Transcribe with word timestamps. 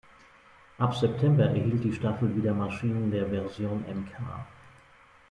Ab 0.79 0.95
September 0.95 1.43
erhielt 1.51 1.83
die 1.83 1.93
Staffel 1.93 2.35
wieder 2.35 2.55
Maschinen 2.55 3.11
der 3.11 3.27
Version 3.29 3.81
"Mk. 3.81 4.11